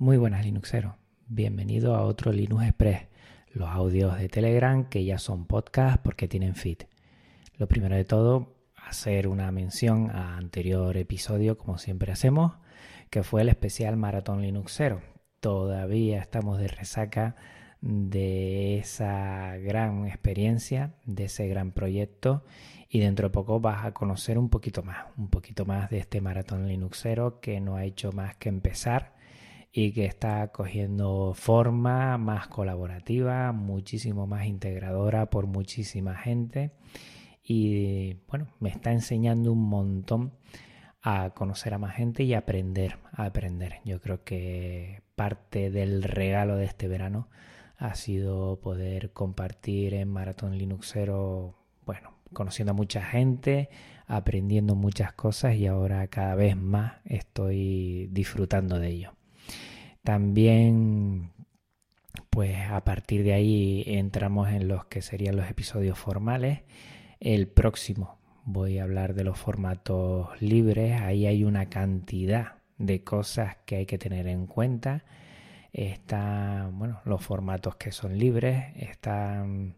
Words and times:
Muy 0.00 0.16
buenas 0.16 0.44
Linuxeros, 0.44 0.94
bienvenido 1.26 1.96
a 1.96 2.02
otro 2.02 2.30
Linux 2.30 2.62
Express, 2.62 3.08
los 3.50 3.68
audios 3.68 4.16
de 4.16 4.28
Telegram 4.28 4.88
que 4.88 5.04
ya 5.04 5.18
son 5.18 5.44
podcast 5.44 6.00
porque 6.00 6.28
tienen 6.28 6.54
feed. 6.54 6.82
Lo 7.56 7.66
primero 7.66 7.96
de 7.96 8.04
todo, 8.04 8.54
hacer 8.76 9.26
una 9.26 9.50
mención 9.50 10.12
a 10.12 10.36
anterior 10.36 10.96
episodio 10.96 11.58
como 11.58 11.78
siempre 11.78 12.12
hacemos, 12.12 12.52
que 13.10 13.24
fue 13.24 13.42
el 13.42 13.48
especial 13.48 13.96
Maratón 13.96 14.40
Linuxero. 14.42 15.00
Todavía 15.40 16.20
estamos 16.20 16.60
de 16.60 16.68
resaca 16.68 17.34
de 17.80 18.78
esa 18.78 19.56
gran 19.56 20.06
experiencia, 20.06 20.94
de 21.06 21.24
ese 21.24 21.48
gran 21.48 21.72
proyecto 21.72 22.44
y 22.88 23.00
dentro 23.00 23.30
de 23.30 23.32
poco 23.32 23.58
vas 23.58 23.84
a 23.84 23.94
conocer 23.94 24.38
un 24.38 24.48
poquito 24.48 24.84
más, 24.84 25.06
un 25.16 25.26
poquito 25.26 25.66
más 25.66 25.90
de 25.90 25.98
este 25.98 26.20
maratón 26.20 26.68
Linuxero 26.68 27.40
que 27.40 27.60
no 27.60 27.74
ha 27.74 27.84
hecho 27.84 28.12
más 28.12 28.36
que 28.36 28.48
empezar 28.48 29.17
y 29.80 29.92
que 29.92 30.06
está 30.06 30.48
cogiendo 30.48 31.34
forma 31.34 32.18
más 32.18 32.48
colaborativa, 32.48 33.52
muchísimo 33.52 34.26
más 34.26 34.46
integradora 34.46 35.30
por 35.30 35.46
muchísima 35.46 36.16
gente 36.16 36.72
y 37.44 38.14
bueno, 38.26 38.48
me 38.58 38.70
está 38.70 38.90
enseñando 38.90 39.52
un 39.52 39.68
montón 39.68 40.32
a 41.00 41.30
conocer 41.30 41.74
a 41.74 41.78
más 41.78 41.94
gente 41.94 42.24
y 42.24 42.34
aprender, 42.34 42.98
a 43.12 43.26
aprender. 43.26 43.76
Yo 43.84 44.00
creo 44.00 44.24
que 44.24 45.02
parte 45.14 45.70
del 45.70 46.02
regalo 46.02 46.56
de 46.56 46.64
este 46.64 46.88
verano 46.88 47.28
ha 47.76 47.94
sido 47.94 48.58
poder 48.58 49.12
compartir 49.12 49.94
en 49.94 50.08
Maratón 50.08 50.58
Linuxero, 50.58 51.54
bueno, 51.86 52.14
conociendo 52.32 52.72
a 52.72 52.74
mucha 52.74 53.00
gente, 53.00 53.68
aprendiendo 54.08 54.74
muchas 54.74 55.12
cosas 55.12 55.54
y 55.54 55.68
ahora 55.68 56.08
cada 56.08 56.34
vez 56.34 56.56
más 56.56 56.94
estoy 57.04 58.08
disfrutando 58.10 58.80
de 58.80 58.88
ello. 58.88 59.17
También, 60.08 61.32
pues 62.30 62.56
a 62.70 62.82
partir 62.82 63.24
de 63.24 63.34
ahí 63.34 63.84
entramos 63.86 64.48
en 64.48 64.66
los 64.66 64.86
que 64.86 65.02
serían 65.02 65.36
los 65.36 65.50
episodios 65.50 65.98
formales. 65.98 66.62
El 67.20 67.46
próximo 67.46 68.18
voy 68.46 68.78
a 68.78 68.84
hablar 68.84 69.12
de 69.12 69.24
los 69.24 69.38
formatos 69.38 70.30
libres. 70.40 70.98
Ahí 71.02 71.26
hay 71.26 71.44
una 71.44 71.68
cantidad 71.68 72.54
de 72.78 73.04
cosas 73.04 73.58
que 73.66 73.76
hay 73.76 73.84
que 73.84 73.98
tener 73.98 74.28
en 74.28 74.46
cuenta. 74.46 75.04
Están, 75.74 76.78
bueno, 76.78 77.02
los 77.04 77.22
formatos 77.22 77.76
que 77.76 77.92
son 77.92 78.16
libres, 78.16 78.64
están 78.76 79.76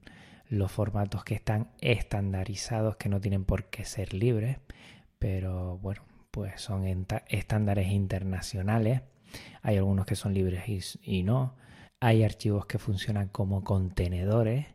los 0.48 0.70
formatos 0.70 1.24
que 1.24 1.34
están 1.34 1.72
estandarizados, 1.80 2.94
que 2.98 3.08
no 3.08 3.20
tienen 3.20 3.44
por 3.44 3.64
qué 3.64 3.84
ser 3.84 4.14
libres, 4.14 4.58
pero 5.18 5.78
bueno, 5.78 6.02
pues 6.30 6.60
son 6.60 6.86
estándares 7.26 7.88
internacionales. 7.88 9.00
Hay 9.62 9.76
algunos 9.76 10.06
que 10.06 10.16
son 10.16 10.34
libres 10.34 10.98
y, 11.02 11.22
no. 11.22 11.54
Hay 12.00 12.22
archivos 12.22 12.66
que 12.66 12.78
funcionan 12.78 13.28
como 13.28 13.62
contenedores 13.62 14.66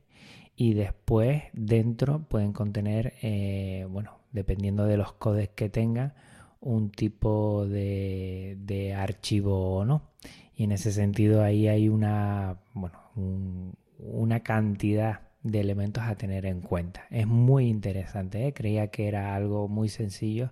y 0.55 0.73
después 0.73 1.43
dentro 1.53 2.19
pueden 2.27 2.53
contener, 2.53 3.13
eh, 3.21 3.87
bueno, 3.89 4.19
dependiendo 4.31 4.85
de 4.85 4.97
los 4.97 5.13
codes 5.13 5.49
que 5.49 5.69
tengan, 5.69 6.13
un 6.61 6.91
tipo 6.91 7.65
de, 7.67 8.95
archivo 8.97 9.77
o 9.77 9.85
no. 9.85 10.03
Y 10.55 10.63
en 10.63 10.71
ese 10.71 10.91
sentido 10.91 11.43
ahí 11.43 11.67
hay 11.67 11.89
una, 11.89 12.57
bueno, 12.73 12.99
una 13.99 14.41
cantidad 14.41 15.21
de 15.43 15.59
elementos 15.59 16.03
a 16.03 16.15
tener 16.15 16.45
en 16.45 16.61
cuenta. 16.61 17.05
Es 17.11 17.27
muy 17.27 17.67
interesante, 17.67 18.47
¿eh? 18.47 18.53
creía 18.53 18.87
que 18.87 19.07
era 19.07 19.35
algo 19.35 19.67
muy 19.67 19.89
sencillo, 19.89 20.51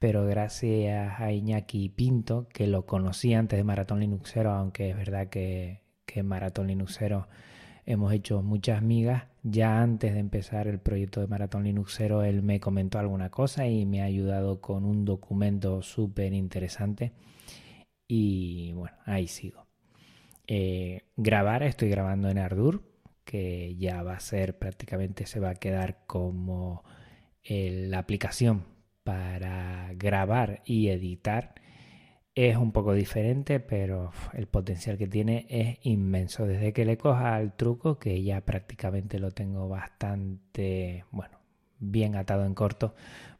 pero 0.00 0.24
gracias 0.24 1.20
a 1.20 1.30
Iñaki 1.30 1.90
Pinto, 1.90 2.48
que 2.48 2.66
lo 2.66 2.86
conocí 2.86 3.34
antes 3.34 3.58
de 3.58 3.64
Maratón 3.64 4.00
Linuxero, 4.00 4.50
aunque 4.50 4.88
es 4.88 4.96
verdad 4.96 5.28
que, 5.28 5.82
que 6.06 6.22
Maratón 6.22 6.68
Linuxero 6.68 7.28
hemos 7.84 8.10
hecho 8.14 8.42
muchas 8.42 8.82
migas, 8.82 9.24
ya 9.42 9.82
antes 9.82 10.14
de 10.14 10.20
empezar 10.20 10.68
el 10.68 10.80
proyecto 10.80 11.20
de 11.20 11.26
Maratón 11.26 11.64
Linuxero, 11.64 12.24
él 12.24 12.42
me 12.42 12.60
comentó 12.60 12.98
alguna 12.98 13.28
cosa 13.30 13.66
y 13.68 13.84
me 13.84 14.00
ha 14.00 14.06
ayudado 14.06 14.62
con 14.62 14.86
un 14.86 15.04
documento 15.04 15.82
súper 15.82 16.32
interesante. 16.32 17.12
Y 18.08 18.72
bueno, 18.72 18.96
ahí 19.04 19.28
sigo. 19.28 19.66
Eh, 20.46 21.02
grabar, 21.16 21.62
estoy 21.62 21.90
grabando 21.90 22.30
en 22.30 22.38
Ardour, 22.38 22.82
que 23.22 23.76
ya 23.76 24.02
va 24.02 24.14
a 24.14 24.20
ser 24.20 24.58
prácticamente, 24.58 25.26
se 25.26 25.40
va 25.40 25.50
a 25.50 25.54
quedar 25.56 26.06
como 26.06 26.84
la 27.44 27.98
aplicación 27.98 28.79
para 29.10 29.90
grabar 29.94 30.62
y 30.64 30.88
editar 30.88 31.54
es 32.36 32.56
un 32.56 32.70
poco 32.70 32.94
diferente, 32.94 33.58
pero 33.58 34.12
el 34.34 34.46
potencial 34.46 34.98
que 34.98 35.08
tiene 35.08 35.46
es 35.48 35.78
inmenso. 35.82 36.46
Desde 36.46 36.72
que 36.72 36.84
le 36.84 36.96
coja 36.96 37.34
al 37.34 37.56
truco, 37.56 37.98
que 37.98 38.22
ya 38.22 38.40
prácticamente 38.42 39.18
lo 39.18 39.32
tengo 39.32 39.68
bastante, 39.68 41.04
bueno, 41.10 41.40
bien 41.80 42.14
atado 42.14 42.46
en 42.46 42.54
corto, 42.54 42.94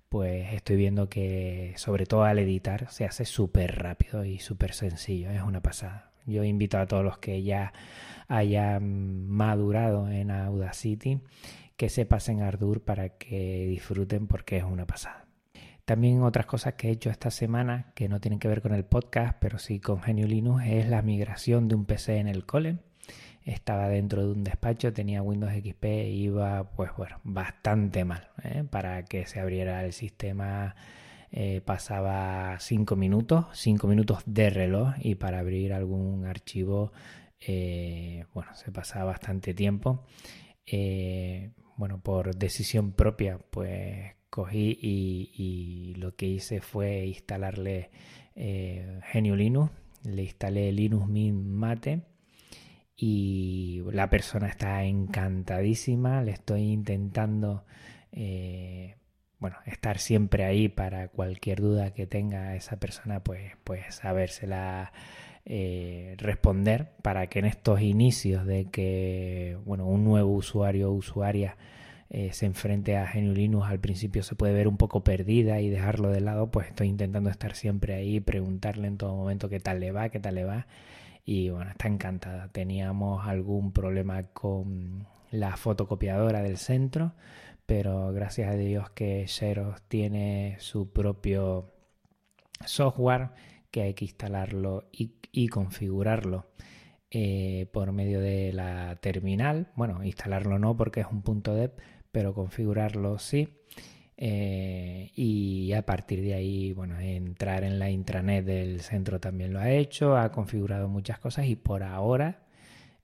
pues 0.09 0.53
estoy 0.55 0.75
viendo 0.75 1.09
que 1.09 1.73
sobre 1.77 2.05
todo 2.05 2.25
al 2.25 2.41
editar 2.41 2.91
se 2.91 3.05
hace 3.05 3.25
súper 3.25 3.81
rápido 3.81 4.25
y 4.25 4.41
súper 4.41 4.73
sencillo. 4.73 5.31
Es 5.31 5.43
una 5.43 5.63
pasada. 5.63 6.11
Yo 6.27 6.43
invito 6.43 6.79
a 6.79 6.87
todos 6.87 7.05
los 7.05 7.19
que 7.19 7.45
ya 7.45 7.73
hayan 8.27 9.29
madurado 9.29 10.11
en 10.11 10.33
Audacity 10.33 11.21
que 11.77 11.89
se 11.89 12.07
pasen 12.07 12.43
a 12.43 12.51
para 12.85 13.11
que 13.11 13.67
disfruten 13.69 14.27
porque 14.27 14.57
es 14.57 14.65
una 14.65 14.85
pasada. 14.85 15.30
También 15.91 16.23
otras 16.23 16.47
cosas 16.47 16.75
que 16.75 16.87
he 16.87 16.93
hecho 16.93 17.11
esta 17.11 17.33
semana 17.33 17.91
que 17.97 18.09
no 18.09 18.21
tienen 18.21 18.39
que 18.39 18.47
ver 18.47 18.63
con 18.63 18.73
el 18.73 18.85
podcast, 18.85 19.37
pero 19.41 19.59
sí 19.59 19.81
con 19.81 20.01
Genio 20.01 20.29
Linux, 20.29 20.63
es 20.65 20.89
la 20.89 21.03
migración 21.03 21.67
de 21.67 21.75
un 21.75 21.85
PC 21.85 22.19
en 22.19 22.29
el 22.29 22.47
cole. 22.47 22.77
Estaba 23.43 23.89
dentro 23.89 24.25
de 24.25 24.31
un 24.31 24.45
despacho, 24.45 24.93
tenía 24.93 25.21
Windows 25.21 25.53
XP 25.53 25.85
e 25.85 26.11
iba, 26.11 26.71
pues 26.77 26.93
bueno, 26.97 27.19
bastante 27.25 28.05
mal. 28.05 28.29
¿eh? 28.45 28.63
Para 28.71 29.05
que 29.05 29.27
se 29.27 29.41
abriera 29.41 29.85
el 29.85 29.93
sistema 29.93 30.77
eh, 31.33 31.61
pasaba 31.61 32.57
5 32.61 32.95
minutos, 32.95 33.47
5 33.55 33.89
minutos 33.89 34.23
de 34.27 34.49
reloj 34.49 34.95
y 35.01 35.17
para 35.17 35.41
abrir 35.41 35.73
algún 35.73 36.25
archivo, 36.25 36.93
eh, 37.41 38.27
bueno, 38.33 38.55
se 38.55 38.71
pasaba 38.71 39.07
bastante 39.07 39.55
tiempo. 39.55 40.05
bueno, 41.77 42.01
por 42.01 42.37
decisión 42.37 42.93
propia, 42.93 43.39
pues 43.51 44.20
cogí 44.31 44.79
y, 44.81 45.95
lo 45.97 46.15
que 46.17 46.27
hice 46.27 46.61
fue 46.61 47.07
instalarle 47.07 47.91
eh, 48.37 49.01
Genio 49.05 49.37
Linux, 49.37 49.73
le 50.05 50.23
instalé 50.23 50.73
Linux 50.73 51.07
Mint 51.09 51.45
Mate 51.45 52.03
y 52.97 53.83
la 53.93 54.09
persona 54.09 54.49
está 54.49 54.85
encantadísima, 54.85 56.23
le 56.23 56.33
estoy 56.33 56.73
intentando 56.73 57.65
eh, 58.13 58.97
bueno, 59.39 59.57
estar 59.67 59.99
siempre 59.99 60.45
ahí 60.45 60.69
para 60.69 61.09
cualquier 61.09 61.61
duda 61.61 61.93
que 61.93 62.07
tenga 62.07 62.55
esa 62.55 62.79
persona, 62.79 63.25
pues, 63.25 63.53
pues 63.65 63.95
sabérsela 63.95 64.93
eh, 65.47 66.15
responder 66.19 66.93
para 67.03 67.29
que 67.29 67.39
en 67.39 67.47
estos 67.47 67.81
inicios 67.81 68.47
de 68.47 68.67
que 68.67 69.59
bueno, 69.65 69.87
un 69.87 70.05
nuevo 70.05 70.31
usuario 70.35 70.91
o 70.91 70.93
usuaria 70.93 71.57
eh, 72.11 72.33
se 72.33 72.47
enfrente 72.47 72.97
a 72.97 73.11
GNU 73.13 73.33
Linux 73.33 73.69
al 73.69 73.79
principio 73.79 74.25
se 74.25 74.35
puede 74.35 74.53
ver 74.53 74.67
un 74.67 74.77
poco 74.77 75.05
perdida 75.05 75.61
y 75.61 75.71
dejarlo 75.71 76.11
de 76.11 76.21
lado, 76.21 76.51
pues 76.51 76.67
estoy 76.69 76.89
intentando 76.89 77.31
estar 77.31 77.55
siempre 77.55 77.95
ahí, 77.95 78.19
preguntarle 78.21 78.89
en 78.89 78.99
todo 78.99 79.15
momento 79.15 79.49
qué 79.49 79.61
tal 79.61 79.79
le 79.81 79.93
va, 79.93 80.09
qué 80.09 80.19
tal 80.19 80.35
le 80.35 80.45
va. 80.45 80.67
Y 81.25 81.51
bueno, 81.51 81.71
está 81.71 81.87
encantada. 81.89 82.49
Teníamos 82.49 83.27
algún 83.27 83.73
problema 83.73 84.25
con 84.25 85.07
la 85.31 85.57
fotocopiadora 85.57 86.43
del 86.43 86.59
centro, 86.59 87.13
pero 87.67 88.13
gracias 88.13 88.53
a 88.53 88.57
Dios 88.57 88.91
que 88.91 89.27
Xerox 89.29 89.83
tiene 89.83 90.57
su 90.59 90.91
propio 90.93 91.73
software 92.67 93.31
que 93.71 93.83
hay 93.83 93.95
que 93.95 94.07
instalarlo 94.07 94.89
y, 94.93 95.49
configurarlo 95.49 96.47
eh, 97.11 97.67
por 97.73 97.93
medio 97.93 98.21
de 98.21 98.53
la 98.53 98.97
terminal. 98.97 99.69
Bueno, 99.77 100.05
instalarlo 100.05 100.59
no 100.59 100.77
porque 100.77 101.01
es 101.01 101.07
un 101.11 101.23
punto 101.23 101.55
de 101.55 101.71
pero 102.13 102.35
configurarlo 102.35 103.19
sí. 103.19 103.49
Eh, 104.17 105.11
y 105.15 105.73
a 105.73 105.87
partir 105.87 106.21
de 106.21 106.35
ahí, 106.35 106.73
bueno, 106.75 106.99
entrar 107.01 107.65
en 107.65 107.79
la 107.79 107.89
intranet 107.91 108.45
del 108.45 108.81
centro 108.83 109.19
también 109.19 109.53
lo 109.53 109.61
ha 109.61 109.71
hecho, 109.71 110.17
ha 110.17 110.31
configurado 110.31 110.89
muchas 110.89 111.19
cosas 111.19 111.47
y 111.47 111.57
por 111.57 111.83
ahora 111.83 112.47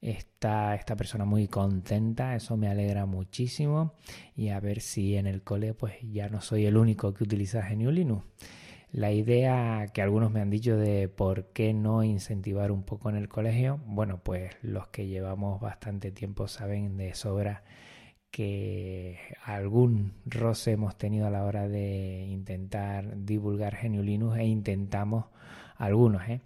está 0.02 0.74
esta 0.74 0.94
persona 0.94 1.24
muy 1.24 1.48
contenta, 1.48 2.36
eso 2.36 2.56
me 2.58 2.68
alegra 2.68 3.06
muchísimo 3.06 3.94
y 4.36 4.50
a 4.50 4.60
ver 4.60 4.80
si 4.80 5.16
en 5.16 5.26
el 5.26 5.42
cole 5.42 5.72
pues 5.72 5.94
ya 6.02 6.28
no 6.28 6.42
soy 6.42 6.66
el 6.66 6.76
único 6.76 7.14
que 7.14 7.24
utiliza 7.24 7.66
GNU 7.66 7.90
Linux. 7.90 8.24
La 8.92 9.12
idea 9.12 9.86
que 9.92 10.00
algunos 10.00 10.30
me 10.30 10.40
han 10.40 10.50
dicho 10.50 10.76
de 10.76 11.08
por 11.08 11.46
qué 11.52 11.74
no 11.74 12.02
incentivar 12.02 12.70
un 12.72 12.82
poco 12.82 13.10
en 13.10 13.16
el 13.16 13.28
colegio, 13.28 13.80
bueno, 13.86 14.20
pues 14.22 14.56
los 14.62 14.88
que 14.88 15.06
llevamos 15.06 15.60
bastante 15.60 16.12
tiempo 16.12 16.48
saben 16.48 16.96
de 16.96 17.14
sobra 17.14 17.62
que 18.30 19.18
algún 19.44 20.14
roce 20.26 20.72
hemos 20.72 20.96
tenido 20.98 21.26
a 21.26 21.30
la 21.30 21.44
hora 21.44 21.68
de 21.68 22.26
intentar 22.28 23.24
divulgar 23.24 23.76
GNU 23.82 24.02
Linux 24.02 24.38
e 24.38 24.44
intentamos 24.44 25.26
algunos, 25.76 26.28
¿eh? 26.28 26.40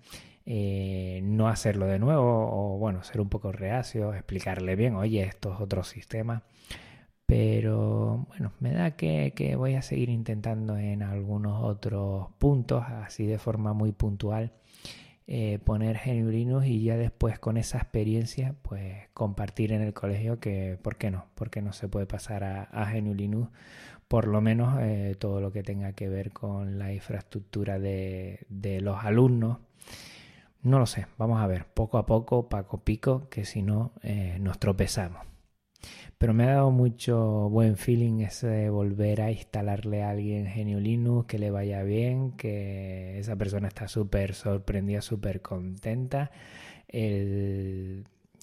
Eh, 0.46 1.20
no 1.22 1.48
hacerlo 1.48 1.86
de 1.86 1.98
nuevo 1.98 2.74
o 2.74 2.78
bueno, 2.78 3.04
ser 3.04 3.20
un 3.20 3.28
poco 3.28 3.52
reacio, 3.52 4.14
explicarle 4.14 4.74
bien, 4.76 4.94
oye, 4.96 5.22
esto 5.22 5.52
es 5.54 5.60
otro 5.60 5.84
sistema. 5.84 6.42
Pero 7.30 8.26
bueno, 8.26 8.50
me 8.58 8.72
da 8.72 8.96
que, 8.96 9.34
que 9.36 9.54
voy 9.54 9.76
a 9.76 9.82
seguir 9.82 10.08
intentando 10.08 10.76
en 10.76 11.04
algunos 11.04 11.62
otros 11.62 12.26
puntos, 12.38 12.82
así 12.88 13.24
de 13.24 13.38
forma 13.38 13.72
muy 13.72 13.92
puntual, 13.92 14.50
eh, 15.28 15.60
poner 15.64 16.00
GNU 16.04 16.64
y 16.64 16.82
ya 16.82 16.96
después 16.96 17.38
con 17.38 17.56
esa 17.56 17.78
experiencia 17.78 18.56
pues 18.62 19.08
compartir 19.14 19.70
en 19.70 19.80
el 19.80 19.94
colegio 19.94 20.40
que, 20.40 20.76
¿por 20.82 20.96
qué 20.96 21.12
no? 21.12 21.26
Porque 21.36 21.62
no 21.62 21.72
se 21.72 21.86
puede 21.86 22.06
pasar 22.06 22.42
a, 22.42 22.64
a 22.64 22.92
GNU 22.92 23.48
por 24.08 24.26
lo 24.26 24.40
menos 24.40 24.80
eh, 24.80 25.14
todo 25.16 25.40
lo 25.40 25.52
que 25.52 25.62
tenga 25.62 25.92
que 25.92 26.08
ver 26.08 26.32
con 26.32 26.80
la 26.80 26.92
infraestructura 26.92 27.78
de, 27.78 28.44
de, 28.48 28.80
los 28.80 29.04
alumnos. 29.04 29.58
No 30.64 30.80
lo 30.80 30.86
sé, 30.86 31.06
vamos 31.16 31.40
a 31.40 31.46
ver, 31.46 31.66
poco 31.66 31.96
a 31.96 32.06
poco, 32.06 32.48
paco 32.48 32.78
pico, 32.78 33.28
que 33.30 33.44
si 33.44 33.62
no 33.62 33.92
eh, 34.02 34.36
nos 34.40 34.58
tropezamos. 34.58 35.29
Pero 36.18 36.34
me 36.34 36.44
ha 36.44 36.54
dado 36.54 36.70
mucho 36.70 37.48
buen 37.50 37.76
feeling 37.76 38.20
ese 38.20 38.70
volver 38.70 39.22
a 39.22 39.30
instalarle 39.30 40.02
a 40.02 40.10
alguien 40.10 40.44
GNU 40.46 40.80
Linux, 40.80 41.26
que 41.26 41.38
le 41.38 41.50
vaya 41.50 41.82
bien, 41.82 42.32
que 42.32 43.18
esa 43.18 43.36
persona 43.36 43.68
está 43.68 43.88
súper 43.88 44.34
sorprendida, 44.34 45.00
súper 45.02 45.40
contenta. 45.42 46.30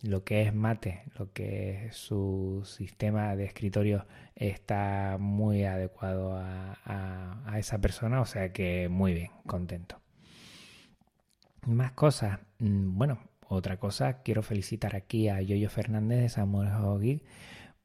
lo 0.04 0.24
que 0.24 0.42
es 0.44 0.54
Mate, 0.54 1.04
lo 1.18 1.32
que 1.34 1.88
es 1.88 1.96
su 1.98 2.64
sistema 2.66 3.36
de 3.36 3.46
escritorio 3.46 4.06
está 4.36 5.18
muy 5.20 5.64
adecuado 5.66 6.36
a, 6.36 7.42
a 7.46 7.60
esa 7.60 7.80
persona, 7.80 8.22
o 8.22 8.26
sea 8.26 8.52
que 8.54 8.90
muy 8.90 9.14
bien, 9.14 9.32
contento. 9.46 10.00
Más 11.68 11.92
cosas. 11.92 12.40
Mm, 12.60 12.98
bueno, 12.98 13.20
otra 13.50 13.78
cosa, 13.78 14.22
quiero 14.24 14.44
felicitar 14.44 14.96
aquí 14.96 15.30
a 15.30 15.42
Yoyo 15.42 15.70
Fernández 15.70 16.22
de 16.22 16.30
Samuel 16.30 16.70
Geek 17.00 17.24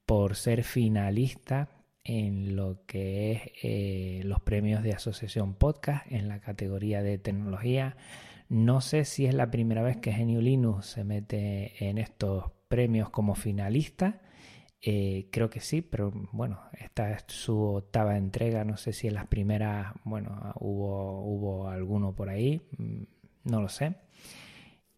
por 0.07 0.37
ser 0.37 0.65
finalista 0.65 1.69
en 2.05 2.57
lo 2.57 2.85
que 2.87 3.33
es 3.33 3.43
eh, 3.63 4.23
los 4.25 4.41
premios 4.41 4.83
de 4.83 4.93
Asociación 4.93 5.55
Podcast 5.55 6.05
en 6.11 6.29
la 6.29 6.41
categoría 6.41 7.03
de 7.03 7.19
tecnología. 7.19 7.97
No 8.49 8.81
sé 8.81 9.05
si 9.05 9.27
es 9.27 9.35
la 9.35 9.51
primera 9.51 9.83
vez 9.83 9.97
que 9.99 10.13
Genio 10.13 10.41
Linux 10.41 10.87
se 10.87 11.05
mete 11.05 11.89
en 11.89 11.99
estos 11.99 12.51
premios 12.69 13.11
como 13.11 13.35
finalista. 13.35 14.21
Eh, 14.85 15.29
creo 15.31 15.49
que 15.49 15.61
sí, 15.61 15.81
pero 15.81 16.13
bueno, 16.33 16.61
esta 16.73 17.13
es 17.13 17.25
su 17.29 17.57
octava 17.57 18.17
entrega. 18.17 18.65
No 18.65 18.77
sé 18.77 18.93
si 18.93 19.07
en 19.07 19.15
las 19.15 19.27
primeras, 19.29 19.95
bueno, 20.05 20.53
hubo, 20.57 21.23
hubo 21.23 21.69
alguno 21.69 22.15
por 22.15 22.29
ahí. 22.29 22.61
Mm, 22.77 23.05
no 23.45 23.63
lo 23.63 23.69
sé. 23.69 23.95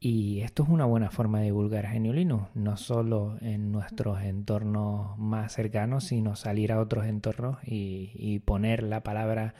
Y 0.07 0.43
esto 0.43 0.65
es 0.65 0.69
una 0.69 0.85
buena 0.85 1.09
forma 1.09 1.39
de 1.39 1.47
divulgar 1.47 1.91
GNU 1.91 2.13
Linux, 2.13 2.55
no 2.55 2.77
solo 2.77 3.39
en 3.41 3.73
nuestros 3.73 4.21
entornos 4.21 5.17
más 5.17 5.55
cercanos, 5.55 6.05
sino 6.05 6.37
salir 6.37 6.73
a 6.73 6.81
otros 6.81 7.07
entornos 7.07 7.57
y, 7.65 8.39
poner 8.41 8.83
la 8.83 9.03
palabra 9.03 9.55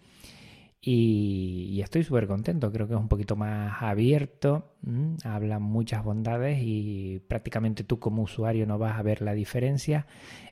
Y, 0.81 1.81
estoy 1.81 2.03
súper 2.03 2.27
contento, 2.27 2.73
creo 2.73 2.89
que 2.89 2.95
es 2.95 3.01
un 3.01 3.07
poquito 3.07 3.37
más 3.37 3.81
abierto, 3.81 4.75
habla 5.23 5.61
muchas 5.61 6.03
bondades 6.03 6.59
y 6.61 7.21
prácticamente 7.29 7.85
tú 7.85 8.01
como 8.01 8.23
usuario 8.23 8.67
no 8.67 8.77
vas 8.77 8.99
a 8.99 9.03
ver 9.03 9.23
la 9.23 9.35
diferencia. 9.35 10.09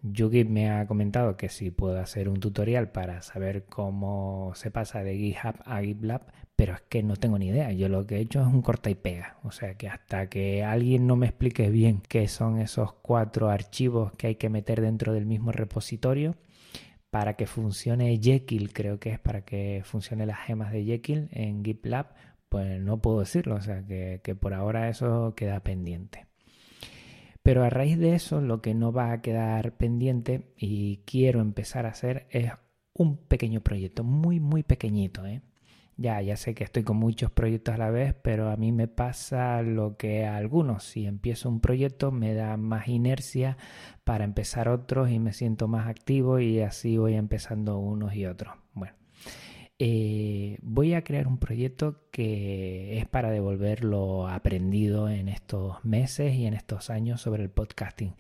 Yugit 0.03 0.49
me 0.49 0.69
ha 0.69 0.87
comentado 0.87 1.37
que 1.37 1.47
si 1.47 1.71
puedo 1.71 1.97
hacer 2.01 2.27
un 2.27 2.41
tutorial 2.41 2.91
para 2.91 3.21
saber 3.21 3.63
cómo 3.65 4.51
se 4.55 4.71
pasa 4.71 5.03
de 5.03 5.15
GitHub 5.17 5.55
a 5.63 5.81
GitLab, 5.81 6.23
pero 6.57 6.73
es 6.73 6.81
que 6.81 7.01
no 7.01 7.15
tengo 7.15 7.39
ni 7.39 7.47
idea. 7.47 7.71
Yo 7.71 7.87
lo 7.87 8.05
que 8.05 8.17
he 8.17 8.19
hecho 8.19 8.41
es 8.41 8.47
un 8.47 8.61
corta 8.61 8.89
y 8.89 8.95
pega. 8.95 9.37
O 9.43 9.51
sea 9.51 9.75
que 9.75 9.87
hasta 9.87 10.27
que 10.27 10.65
alguien 10.65 11.07
no 11.07 11.15
me 11.15 11.27
explique 11.27 11.69
bien 11.69 12.01
qué 12.09 12.27
son 12.27 12.59
esos 12.59 12.91
cuatro 12.93 13.49
archivos 13.49 14.11
que 14.17 14.27
hay 14.27 14.35
que 14.35 14.49
meter 14.49 14.81
dentro 14.81 15.13
del 15.13 15.25
mismo 15.25 15.53
repositorio, 15.53 16.35
para 17.11 17.35
que 17.35 17.45
funcione 17.45 18.17
Jekyll, 18.19 18.73
creo 18.73 18.99
que 18.99 19.09
es 19.11 19.19
para 19.19 19.43
que 19.43 19.81
funcione 19.85 20.25
las 20.25 20.39
gemas 20.39 20.71
de 20.71 20.85
Jekyll 20.85 21.27
en 21.31 21.63
GitLab, 21.63 22.15
pues 22.49 22.81
no 22.81 23.01
puedo 23.01 23.19
decirlo, 23.19 23.55
o 23.55 23.61
sea 23.61 23.85
que, 23.85 24.35
por 24.39 24.53
ahora 24.53 24.89
eso 24.89 25.35
queda 25.35 25.59
pendiente. 25.59 26.25
Pero 27.43 27.63
a 27.63 27.69
raíz 27.69 27.99
de 27.99 28.15
eso, 28.15 28.39
lo 28.39 28.61
que 28.61 28.73
no 28.73 28.93
va 28.93 29.11
a 29.11 29.21
quedar 29.21 29.75
pendiente 29.77 30.53
y 30.55 30.97
quiero 31.05 31.41
empezar 31.41 31.85
a 31.85 31.89
hacer 31.89 32.27
es 32.29 32.51
un 32.93 33.17
pequeño 33.17 33.61
proyecto, 33.61 34.03
muy, 34.03 34.39
muy 34.39 34.63
pequeñito, 34.63 35.25
¿eh? 35.25 35.41
Ya, 36.01 36.20
ya 36.20 36.36
sé 36.36 36.55
que 36.55 36.63
estoy 36.63 36.81
con 36.81 36.98
muchos 36.98 37.29
proyectos 37.29 37.75
a 37.75 37.77
la 37.77 37.91
vez, 37.91 38.15
pero 38.24 38.50
a 38.50 38.58
mí 38.58 38.72
me 38.72 38.88
pasa 38.88 39.62
lo 39.62 39.98
que 39.98 40.25
a 40.25 40.36
algunos. 40.36 40.84
Si 40.84 41.05
empiezo 41.05 41.48
un 41.48 41.62
proyecto 41.62 42.12
me 42.12 42.34
da 42.34 42.58
más 42.58 42.88
inercia 42.88 43.55
para 44.03 44.24
empezar 44.24 44.67
otros 44.67 45.12
y 45.12 45.20
me 45.20 45.31
siento 45.31 45.67
más 45.67 45.88
activo 45.88 46.39
y 46.39 46.62
así 46.62 46.98
voy 46.98 47.13
empezando 47.13 47.77
unos 47.77 48.15
y 48.15 48.25
otros. 48.25 48.55
Bueno, 48.74 48.96
eh, 49.77 50.58
voy 50.63 50.96
a 50.96 51.03
crear 51.03 51.27
un 51.27 51.38
proyecto 51.38 52.10
que 52.10 52.98
es 52.98 53.05
para 53.05 53.29
devolver 53.29 53.84
lo 53.84 54.27
aprendido 54.27 55.08
en 55.08 55.29
estos 55.29 55.86
meses 55.86 56.34
y 56.34 56.48
en 56.48 56.55
estos 56.55 56.89
años 56.89 57.22
sobre 57.22 57.43
el 57.43 57.51
podcasting. 57.51 58.15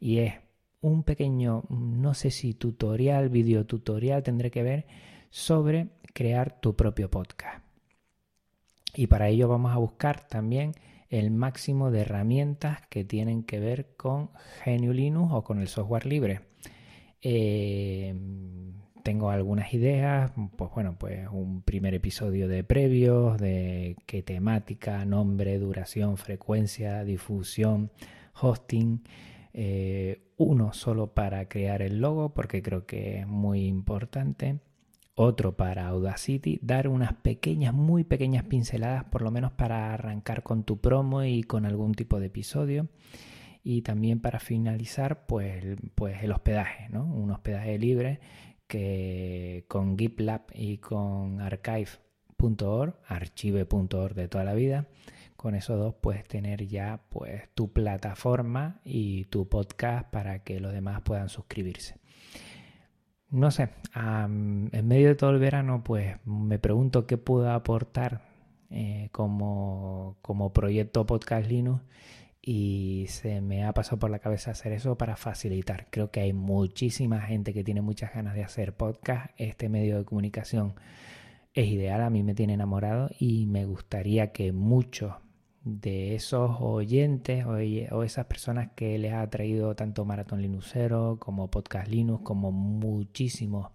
Y 0.00 0.20
es 0.20 0.34
un 0.80 1.02
pequeño, 1.02 1.64
no 1.68 2.14
sé 2.14 2.30
si 2.30 2.54
tutorial, 2.54 3.28
video 3.28 3.66
tutorial, 3.66 4.22
tendré 4.22 4.50
que 4.50 4.62
ver 4.62 4.86
sobre 5.36 5.88
crear 6.14 6.58
tu 6.62 6.74
propio 6.76 7.10
podcast. 7.10 7.62
Y 8.94 9.06
para 9.06 9.28
ello 9.28 9.48
vamos 9.48 9.74
a 9.74 9.76
buscar 9.76 10.26
también 10.26 10.72
el 11.10 11.30
máximo 11.30 11.90
de 11.90 12.00
herramientas 12.00 12.78
que 12.88 13.04
tienen 13.04 13.42
que 13.42 13.60
ver 13.60 13.94
con 13.98 14.30
GNU 14.64 14.94
Linux 14.94 15.34
o 15.34 15.44
con 15.44 15.60
el 15.60 15.68
software 15.68 16.06
libre. 16.06 16.40
Eh, 17.20 18.14
tengo 19.02 19.28
algunas 19.28 19.74
ideas, 19.74 20.32
pues 20.56 20.70
bueno, 20.74 20.96
pues 20.98 21.28
un 21.30 21.60
primer 21.60 21.92
episodio 21.92 22.48
de 22.48 22.64
previos, 22.64 23.36
de 23.38 23.96
qué 24.06 24.22
temática, 24.22 25.04
nombre, 25.04 25.58
duración, 25.58 26.16
frecuencia, 26.16 27.04
difusión, 27.04 27.90
hosting, 28.40 29.02
Eh, 29.58 30.20
uno 30.36 30.74
solo 30.74 31.14
para 31.14 31.48
crear 31.48 31.80
el 31.80 31.98
logo, 32.00 32.34
porque 32.34 32.60
creo 32.62 32.84
que 32.84 33.20
es 33.20 33.26
muy 33.26 33.66
importante. 33.66 34.60
Otro 35.18 35.56
para 35.56 35.88
Audacity, 35.88 36.58
dar 36.60 36.88
unas 36.88 37.14
pequeñas, 37.14 37.72
muy 37.72 38.04
pequeñas 38.04 38.44
pinceladas, 38.44 39.04
por 39.04 39.22
lo 39.22 39.30
menos 39.30 39.50
para 39.50 39.94
arrancar 39.94 40.42
con 40.42 40.64
tu 40.64 40.78
promo 40.78 41.24
y 41.24 41.42
con 41.42 41.64
algún 41.64 41.94
tipo 41.94 42.20
de 42.20 42.26
episodio. 42.26 42.88
Y 43.64 43.80
también 43.80 44.20
para 44.20 44.40
finalizar, 44.40 45.24
pues, 45.24 45.64
pues 45.94 46.22
el 46.22 46.32
hospedaje, 46.32 46.90
¿no? 46.90 47.06
Un 47.06 47.30
hospedaje 47.30 47.78
libre 47.78 48.20
que 48.66 49.64
con 49.68 49.96
GitLab 49.96 50.42
y 50.52 50.76
con 50.78 51.40
archive.org, 51.40 52.96
archive.org 53.06 54.14
de 54.14 54.28
toda 54.28 54.44
la 54.44 54.52
vida, 54.52 54.86
con 55.36 55.54
esos 55.54 55.78
dos 55.78 55.94
puedes 55.94 56.28
tener 56.28 56.66
ya 56.66 57.00
pues 57.08 57.48
tu 57.54 57.72
plataforma 57.72 58.82
y 58.84 59.24
tu 59.24 59.48
podcast 59.48 60.10
para 60.10 60.44
que 60.44 60.60
los 60.60 60.74
demás 60.74 61.00
puedan 61.00 61.30
suscribirse. 61.30 61.96
No 63.30 63.50
sé, 63.50 63.70
en 63.94 64.88
medio 64.88 65.08
de 65.08 65.14
todo 65.16 65.30
el 65.30 65.38
verano 65.38 65.82
pues 65.84 66.16
me 66.24 66.58
pregunto 66.58 67.06
qué 67.06 67.18
puedo 67.18 67.50
aportar 67.50 68.22
eh, 68.70 69.08
como, 69.12 70.16
como 70.22 70.52
proyecto 70.52 71.06
Podcast 71.06 71.48
Linux 71.48 71.82
y 72.40 73.06
se 73.08 73.40
me 73.40 73.64
ha 73.64 73.72
pasado 73.72 73.98
por 73.98 74.10
la 74.10 74.20
cabeza 74.20 74.52
hacer 74.52 74.72
eso 74.72 74.96
para 74.96 75.16
facilitar. 75.16 75.88
Creo 75.90 76.12
que 76.12 76.20
hay 76.20 76.32
muchísima 76.32 77.20
gente 77.20 77.52
que 77.52 77.64
tiene 77.64 77.80
muchas 77.80 78.14
ganas 78.14 78.34
de 78.36 78.44
hacer 78.44 78.76
podcast. 78.76 79.32
Este 79.36 79.68
medio 79.68 79.98
de 79.98 80.04
comunicación 80.04 80.74
es 81.54 81.66
ideal, 81.66 82.02
a 82.02 82.10
mí 82.10 82.22
me 82.22 82.34
tiene 82.34 82.54
enamorado 82.54 83.10
y 83.18 83.46
me 83.46 83.64
gustaría 83.64 84.30
que 84.30 84.52
muchos 84.52 85.14
de 85.66 86.14
esos 86.14 86.58
oyentes 86.60 87.44
o, 87.44 88.04
esas 88.04 88.26
personas 88.26 88.70
que 88.76 88.98
les 88.98 89.12
ha 89.12 89.28
traído 89.28 89.74
tanto 89.74 90.04
Maratón 90.04 90.40
Linuxero 90.40 91.18
como 91.18 91.50
Podcast 91.50 91.88
Linux, 91.88 92.22
como 92.22 92.52
muchísimos 92.52 93.72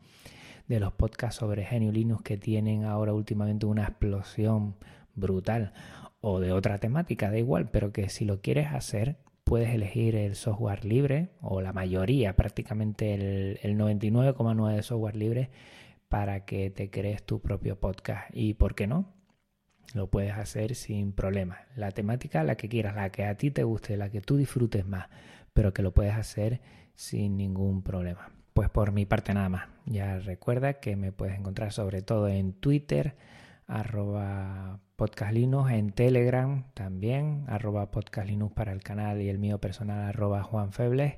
de 0.70 0.80
los 0.80 0.94
podcasts 0.94 1.40
sobre 1.40 1.66
Genio 1.66 1.92
Linux 1.92 2.24
que 2.24 2.38
tienen 2.38 2.86
ahora 2.86 3.12
últimamente 3.12 3.66
una 3.66 3.84
explosión 3.84 4.76
brutal 5.16 5.74
o 6.22 6.40
de 6.40 6.54
otra 6.54 6.78
temática, 6.78 7.30
da 7.30 7.38
igual, 7.38 7.70
pero 7.72 7.92
que 7.92 8.08
si 8.08 8.24
lo 8.24 8.40
quieres 8.40 8.68
hacer, 8.72 9.18
puedes 9.44 9.72
elegir 9.72 10.16
el 10.16 10.36
software 10.36 10.86
libre 10.86 11.32
o 11.42 11.60
la 11.60 11.74
mayoría, 11.74 12.38
prácticamente 12.38 13.14
el, 13.16 13.60
el 13.64 13.78
99,9 13.78 14.76
de 14.76 14.84
software 14.84 15.18
libre 15.18 15.50
para 16.08 16.46
que 16.46 16.70
te 16.70 16.90
crees 16.90 17.22
tu 17.24 17.42
propio 17.42 17.78
podcast. 17.78 18.30
¿Y 18.34 18.54
por 18.54 18.76
qué 18.76 18.88
no? 18.88 19.21
Lo 19.94 20.10
puedes 20.10 20.34
hacer 20.34 20.76
sin 20.76 21.12
problema. 21.12 21.60
La 21.76 21.92
temática, 21.92 22.44
la 22.44 22.56
que 22.56 22.70
quieras, 22.70 22.96
la 22.96 23.10
que 23.10 23.26
a 23.26 23.36
ti 23.36 23.52
te 23.52 23.64
guste, 23.64 23.98
la 23.98 24.10
que 24.10 24.22
tú 24.22 24.38
disfrutes 24.38 24.86
más, 24.86 25.08
pero 25.54 25.74
que 25.74 25.82
lo 25.82 25.94
puedes 25.94 26.14
hacer 26.14 26.62
sin 26.96 27.38
ningún 27.38 27.84
problema. 27.84 28.32
Pues 28.54 28.70
por 28.70 28.92
mi 28.92 29.06
parte 29.06 29.34
nada 29.34 29.50
más. 29.50 29.70
Ya 29.86 30.20
recuerda 30.20 30.74
que 30.80 30.96
me 30.96 31.12
puedes 31.12 31.38
encontrar 31.38 31.72
sobre 31.72 32.02
todo 32.02 32.28
en 32.28 32.54
Twitter, 32.54 33.16
arroba 33.68 34.80
podcastlinux, 34.96 35.72
en 35.72 35.92
Telegram 35.92 36.66
también, 36.74 37.46
arroba 37.48 37.92
podcastlinux 37.92 38.54
para 38.54 38.72
el 38.72 38.84
canal 38.84 39.22
y 39.22 39.30
el 39.30 39.40
mío 39.40 39.60
personal, 39.60 40.02
arroba 40.02 40.44
juanfebles. 40.44 41.16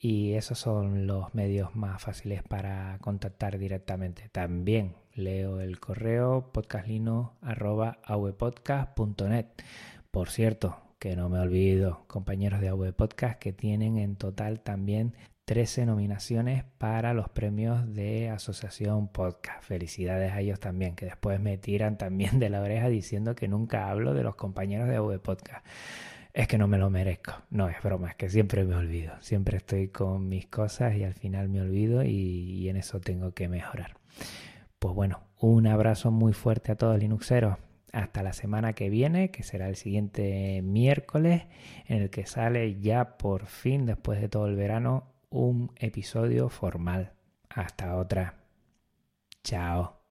Y 0.00 0.34
esos 0.34 0.60
son 0.60 1.08
los 1.08 1.34
medios 1.34 1.74
más 1.74 2.00
fáciles 2.00 2.44
para 2.44 2.98
contactar 3.00 3.58
directamente. 3.58 4.28
También 4.30 4.94
leo 5.12 5.60
el 5.60 5.80
correo 5.80 6.52
podcastlino.avpodcast.net. 6.52 9.46
Por 10.12 10.30
cierto, 10.30 10.76
que 11.00 11.16
no 11.16 11.28
me 11.28 11.40
olvido, 11.40 12.04
compañeros 12.06 12.60
de 12.60 12.68
AV 12.68 12.92
Podcast, 12.92 13.40
que 13.40 13.52
tienen 13.52 13.98
en 13.98 14.14
total 14.14 14.60
también 14.60 15.14
13 15.46 15.86
nominaciones 15.86 16.64
para 16.76 17.14
los 17.14 17.28
premios 17.28 17.92
de 17.94 18.28
Asociación 18.28 19.08
Podcast. 19.08 19.64
Felicidades 19.64 20.32
a 20.32 20.40
ellos 20.40 20.60
también, 20.60 20.94
que 20.94 21.06
después 21.06 21.40
me 21.40 21.56
tiran 21.56 21.96
también 21.98 22.38
de 22.38 22.50
la 22.50 22.60
oreja 22.60 22.88
diciendo 22.88 23.34
que 23.34 23.48
nunca 23.48 23.90
hablo 23.90 24.14
de 24.14 24.22
los 24.22 24.36
compañeros 24.36 24.88
de 24.88 24.96
AV 24.96 25.18
Podcast. 25.20 25.64
Es 26.38 26.46
que 26.46 26.56
no 26.56 26.68
me 26.68 26.78
lo 26.78 26.88
merezco. 26.88 27.32
No, 27.50 27.68
es 27.68 27.82
broma, 27.82 28.10
es 28.10 28.14
que 28.14 28.30
siempre 28.30 28.62
me 28.62 28.76
olvido. 28.76 29.12
Siempre 29.18 29.56
estoy 29.56 29.88
con 29.88 30.28
mis 30.28 30.46
cosas 30.46 30.94
y 30.94 31.02
al 31.02 31.14
final 31.14 31.48
me 31.48 31.60
olvido 31.60 32.04
y, 32.04 32.68
en 32.68 32.76
eso 32.76 33.00
tengo 33.00 33.34
que 33.34 33.48
mejorar. 33.48 33.96
Pues 34.78 34.94
bueno, 34.94 35.20
un 35.40 35.66
abrazo 35.66 36.12
muy 36.12 36.32
fuerte 36.32 36.70
a 36.70 36.76
todos 36.76 36.96
Linuxeros. 36.96 37.58
Hasta 37.92 38.22
la 38.22 38.32
semana 38.32 38.74
que 38.74 38.88
viene, 38.88 39.32
que 39.32 39.42
será 39.42 39.68
el 39.68 39.74
siguiente 39.74 40.62
miércoles, 40.62 41.42
en 41.86 42.02
el 42.02 42.10
que 42.10 42.24
sale 42.24 42.78
ya 42.78 43.18
por 43.18 43.46
fin, 43.46 43.84
después 43.84 44.20
de 44.20 44.28
todo 44.28 44.46
el 44.46 44.54
verano, 44.54 45.12
un 45.30 45.72
episodio 45.74 46.50
formal. 46.50 47.14
Hasta 47.50 47.96
otra. 47.96 48.36
Chao. 49.42 49.97